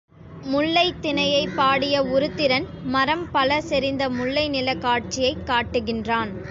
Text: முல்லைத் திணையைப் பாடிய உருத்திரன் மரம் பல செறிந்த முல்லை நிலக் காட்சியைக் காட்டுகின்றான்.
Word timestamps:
முல்லைத் 0.43 1.01
திணையைப் 1.01 1.55
பாடிய 1.55 2.01
உருத்திரன் 2.05 2.65
மரம் 2.85 3.31
பல 3.31 3.61
செறிந்த 3.61 4.09
முல்லை 4.09 4.49
நிலக் 4.49 4.81
காட்சியைக் 4.81 5.45
காட்டுகின்றான். 5.45 6.31